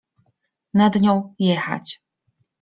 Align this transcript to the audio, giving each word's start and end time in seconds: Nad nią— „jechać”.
Nad 0.73 1.01
nią— 1.01 1.33
„jechać”. 1.49 2.01